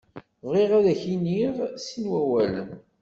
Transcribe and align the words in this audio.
Bɣiɣ 0.49 0.71
ad 0.77 0.85
k-d-iniɣ 0.99 1.55
sin 1.85 2.05
wawalen. 2.11 2.69